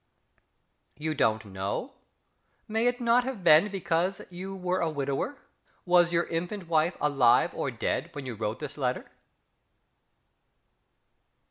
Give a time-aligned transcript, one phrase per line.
[0.97, 1.93] "You don't know?"
[2.67, 5.37] May it not have been because you were a widower?
[5.85, 9.05] Was your infant wife alive or dead when you wrote this letter?...